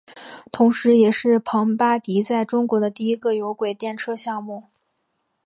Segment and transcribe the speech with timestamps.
[0.51, 4.63] 同时也是庞巴迪在中国的第一个有轨电车项目。